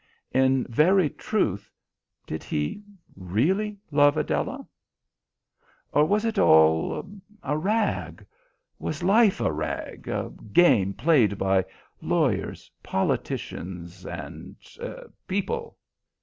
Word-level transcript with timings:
In 0.31 0.65
very 0.67 1.11
truth, 1.11 1.69
did 2.25 2.43
he 2.43 2.81
really 3.15 3.77
love 3.91 4.17
Adela? 4.17 4.65
Or 5.91 6.05
was 6.05 6.25
it 6.25 6.39
all 6.39 7.07
a 7.43 7.55
rag? 7.55 8.25
Was 8.79 9.03
life 9.03 9.39
a 9.39 9.51
rag 9.51 10.07
a 10.07 10.31
game 10.53 10.95
played 10.95 11.37
by 11.37 11.65
lawyers, 12.01 12.71
politicians, 12.81 14.03
and 14.07 14.55
people? 15.27 15.77